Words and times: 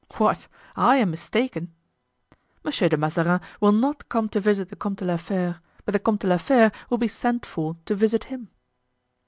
"What? 0.17 0.47
I 0.75 0.95
am 0.95 1.11
mistaken?" 1.11 1.71
"Monsieur 2.63 2.89
de 2.89 2.97
Mazarin 2.97 3.39
will 3.59 3.71
not 3.71 4.09
come 4.09 4.29
to 4.29 4.39
visit 4.39 4.69
the 4.69 4.75
Comte 4.75 4.97
de 4.97 5.05
la 5.05 5.17
Fere, 5.17 5.59
but 5.85 5.93
the 5.93 5.99
Comte 5.99 6.21
de 6.21 6.27
la 6.27 6.37
Fere 6.37 6.71
will 6.89 6.97
be 6.97 7.07
sent 7.07 7.45
for 7.45 7.77
to 7.85 7.93
visit 7.93 8.23
him." 8.23 8.49